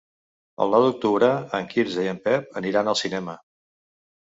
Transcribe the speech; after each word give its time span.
El 0.63 0.71
nou 0.75 0.85
d'octubre 0.85 1.29
en 1.59 1.69
Quirze 1.75 2.07
i 2.09 2.11
en 2.15 2.23
Pep 2.25 2.59
aniran 2.63 2.93
al 2.95 3.01
cinema. 3.05 3.39